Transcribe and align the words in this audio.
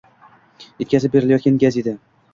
Yetkazib 0.83 1.13
berilayotgan 1.17 1.63
gaz 1.65 1.75
edi 1.83 1.95